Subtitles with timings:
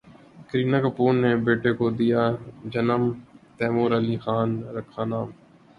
[0.49, 2.21] کرینہ کپور نے بیٹے کو دیا
[2.71, 3.03] جنم،
[3.57, 5.27] تیمور علی خان رکھا نام